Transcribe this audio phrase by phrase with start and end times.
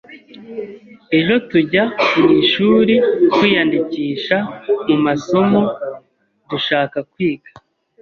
[1.17, 1.83] Ejo tujya
[2.21, 2.95] mwishuri
[3.33, 4.37] kwiyandikisha
[4.89, 5.61] mumasomo
[6.49, 7.49] dushaka kwiga.